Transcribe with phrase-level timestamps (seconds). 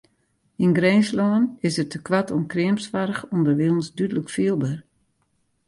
[0.63, 4.75] Yn Grinslân is it tekoart oan kreamsoarch ûnderwilens dúdlik fielber.